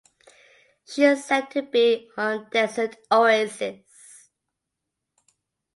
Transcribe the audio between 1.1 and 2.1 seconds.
set to be